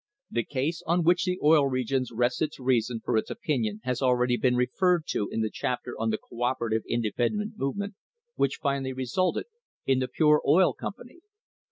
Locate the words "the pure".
9.99-10.41